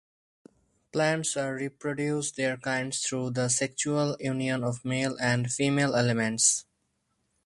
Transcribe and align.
Plants 0.91 1.35
reproduce 1.35 2.31
their 2.31 2.57
kinds 2.57 3.03
through 3.03 3.29
the 3.29 3.49
sexual 3.49 4.17
union 4.19 4.63
of 4.63 4.83
male 4.83 5.15
and 5.19 5.51
female 5.51 5.93
elements. 5.95 6.65